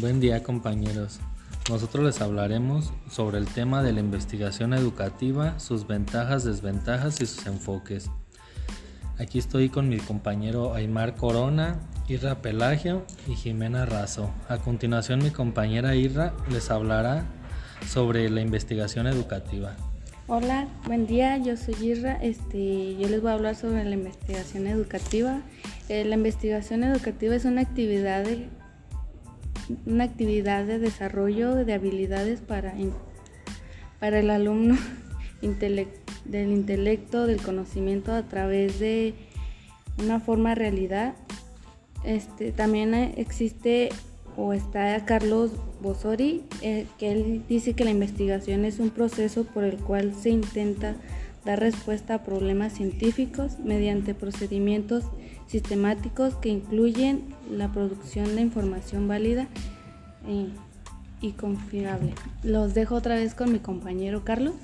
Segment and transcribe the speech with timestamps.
[0.00, 1.18] Buen día compañeros.
[1.68, 7.44] Nosotros les hablaremos sobre el tema de la investigación educativa, sus ventajas, desventajas y sus
[7.48, 8.08] enfoques.
[9.18, 14.30] Aquí estoy con mi compañero Aymar Corona, Irra Pelagio y Jimena Razo.
[14.48, 17.26] A continuación mi compañera Irra les hablará
[17.84, 19.74] sobre la investigación educativa.
[20.28, 22.22] Hola, buen día, yo soy Irra.
[22.22, 25.40] Este, yo les voy a hablar sobre la investigación educativa.
[25.88, 28.24] Eh, la investigación educativa es una actividad
[29.86, 32.74] una actividad de desarrollo de habilidades para,
[34.00, 34.76] para el alumno
[35.42, 39.14] del intelecto, del conocimiento a través de
[39.98, 41.14] una forma realidad.
[42.04, 43.90] Este, también existe
[44.36, 45.50] o está Carlos
[45.82, 50.30] Bosori, eh, que él dice que la investigación es un proceso por el cual se
[50.30, 50.94] intenta
[51.44, 55.04] dar respuesta a problemas científicos mediante procedimientos
[55.48, 59.48] sistemáticos que incluyen la producción de información válida
[60.26, 60.48] eh,
[61.20, 62.14] y confiable.
[62.44, 64.54] Los dejo otra vez con mi compañero Carlos.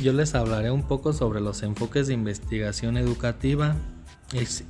[0.00, 3.76] Yo les hablaré un poco sobre los enfoques de investigación educativa.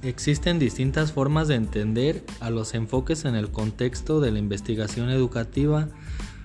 [0.02, 5.88] existen distintas formas de entender a los enfoques en el contexto de la investigación educativa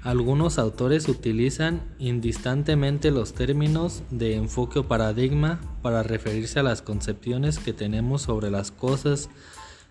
[0.03, 7.59] algunos autores utilizan indistantemente los términos de enfoque o paradigma para referirse a las concepciones
[7.59, 9.29] que tenemos sobre las cosas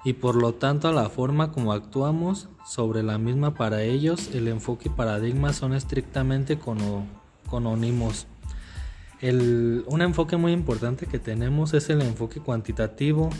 [0.04, 4.48] y por lo tanto a la forma como actuamos sobre la misma para ellos el
[4.48, 6.58] enfoque y paradigma son estrictamente
[7.48, 8.26] conónimos.
[9.22, 13.30] un enfoque muy importante que tenemos es el enfoque cuantitativo.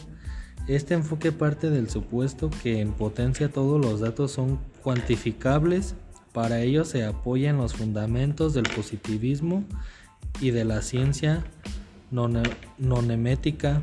[0.69, 5.97] Este enfoque parte del supuesto que en potencia todos los datos son cuantificables
[6.33, 9.65] para ello se apoyan los fundamentos del positivismo
[10.41, 11.45] y de la ciencia
[12.11, 13.83] nonemética,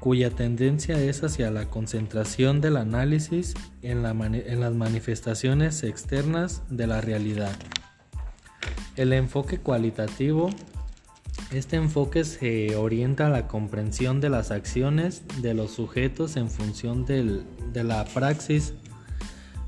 [0.00, 7.00] cuya tendencia es hacia la concentración del análisis en, en las manifestaciones externas de la
[7.00, 7.56] realidad.
[8.96, 10.50] El enfoque cualitativo
[11.50, 17.06] este enfoque se orienta a la comprensión de las acciones de los sujetos en función
[17.06, 18.74] de la praxis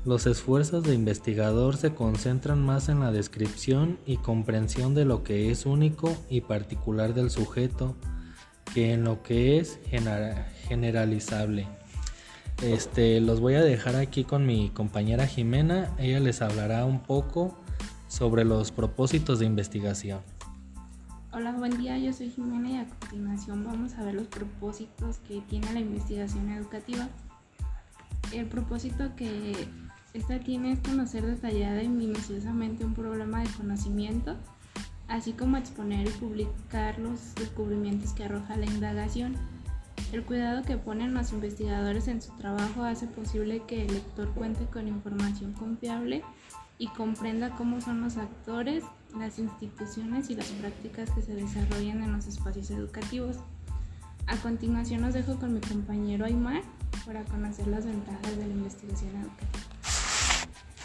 [0.03, 5.51] los esfuerzos de investigador se concentran más en la descripción y comprensión de lo que
[5.51, 7.95] es único y particular del sujeto
[8.73, 9.79] que en lo que es
[10.67, 11.67] generalizable.
[12.63, 15.93] Este, los voy a dejar aquí con mi compañera Jimena.
[15.97, 17.57] Ella les hablará un poco
[18.07, 20.21] sobre los propósitos de investigación.
[21.31, 21.97] Hola, buen día.
[21.97, 26.49] Yo soy Jimena y a continuación vamos a ver los propósitos que tiene la investigación
[26.49, 27.07] educativa.
[28.31, 29.67] El propósito que
[30.13, 34.35] esta tiene que conocer detallada y minuciosamente un problema de conocimiento,
[35.07, 39.35] así como exponer y publicar los descubrimientos que arroja la indagación.
[40.11, 44.65] El cuidado que ponen los investigadores en su trabajo hace posible que el lector cuente
[44.65, 46.23] con información confiable
[46.77, 48.83] y comprenda cómo son los actores,
[49.17, 53.37] las instituciones y las prácticas que se desarrollan en los espacios educativos.
[54.27, 56.63] A continuación los dejo con mi compañero Aymar
[57.05, 59.80] para conocer las ventajas de la investigación educativa.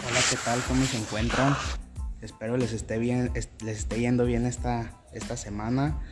[0.05, 0.61] Hola, ¿qué tal?
[0.69, 1.57] ¿Cómo se encuentran?
[2.21, 6.03] Espero les esté bien, les esté yendo bien esta, esta semana.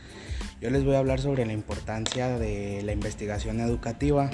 [0.59, 4.31] Yo les voy a hablar sobre la importancia de la investigación educativa.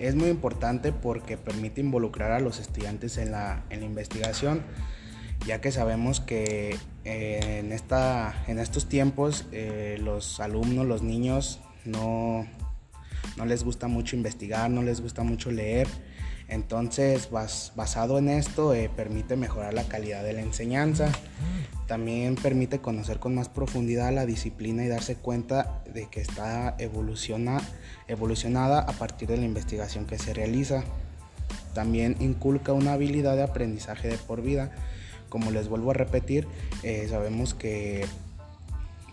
[0.00, 4.62] Es muy importante porque permite involucrar a los estudiantes en la, investigación,
[5.46, 11.60] ya que sabemos que eh, en, esta, en estos tiempos eh, los alumnos, los niños,
[11.84, 12.44] no,
[13.36, 15.86] no les gusta mucho investigar, no les gusta mucho leer
[16.48, 21.10] entonces, basado en esto, eh, permite mejorar la calidad de la enseñanza.
[21.86, 28.80] También permite conocer con más profundidad la disciplina y darse cuenta de que está evolucionada
[28.80, 30.84] a partir de la investigación que se realiza.
[31.74, 34.70] También inculca una habilidad de aprendizaje de por vida.
[35.28, 36.46] Como les vuelvo a repetir,
[36.82, 38.04] eh, sabemos que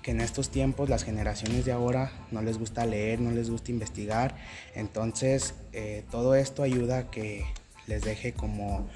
[0.01, 3.71] que en estos tiempos las generaciones de ahora no les gusta leer, no les gusta
[3.71, 4.35] investigar,
[4.75, 7.45] entonces eh, todo esto ayuda a que
[7.87, 8.87] les deje como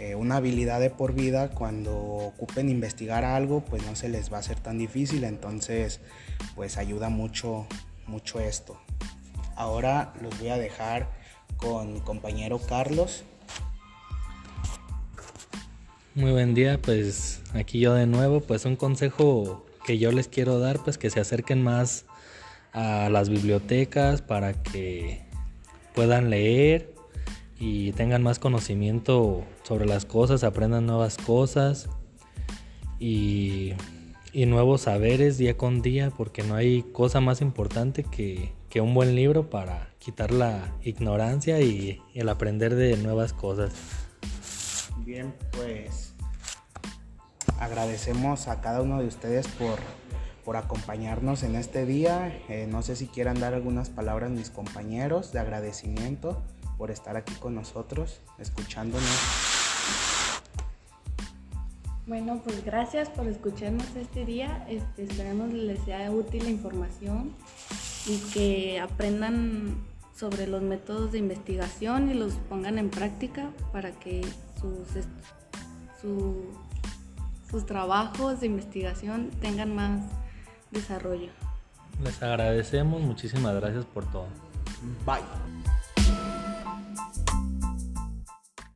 [0.00, 1.50] eh, una habilidad de por vida.
[1.50, 5.24] Cuando ocupen investigar algo pues no se les va a hacer tan difícil.
[5.24, 6.00] Entonces
[6.54, 7.66] pues ayuda mucho
[8.06, 8.78] mucho esto.
[9.56, 11.08] Ahora los voy a dejar
[11.56, 13.24] con mi compañero Carlos.
[16.14, 20.58] Muy buen día pues aquí yo de nuevo pues un consejo que yo les quiero
[20.58, 22.06] dar, pues que se acerquen más
[22.72, 25.22] a las bibliotecas para que
[25.94, 26.92] puedan leer
[27.58, 31.88] y tengan más conocimiento sobre las cosas, aprendan nuevas cosas
[32.98, 33.74] y,
[34.34, 39.14] nuevos saberes día con día, porque no hay cosa más importante que, que un buen
[39.14, 43.72] libro para quitar la ignorancia y el aprender de nuevas cosas.
[45.04, 46.13] Bien, pues
[47.64, 49.78] agradecemos a cada uno de ustedes por,
[50.44, 52.28] por acompañarnos en este día.
[52.48, 56.42] Eh, no sé si quieran dar algunas palabras mis compañeros de agradecimiento
[56.76, 59.08] por estar aquí con nosotros, escuchándonos.
[62.06, 64.66] Bueno, pues gracias por escucharnos este día.
[64.68, 67.32] Este, esperemos les sea útil la información
[68.06, 69.82] y que aprendan
[70.14, 74.20] sobre los métodos de investigación y los pongan en práctica para que
[74.60, 75.06] sus,
[77.50, 80.02] sus trabajos de investigación tengan más
[80.70, 81.30] desarrollo.
[82.02, 84.26] Les agradecemos, muchísimas gracias por todo.
[85.06, 85.63] Bye.